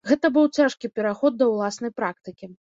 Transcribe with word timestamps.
Гэта 0.11 0.29
быў 0.37 0.47
цяжкі 0.57 0.91
пераход 0.95 1.39
да 1.43 1.51
ўласнай 1.53 1.97
практыкі. 2.01 2.55